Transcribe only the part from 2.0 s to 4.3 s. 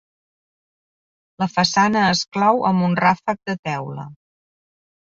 es clou amb un ràfec de teula.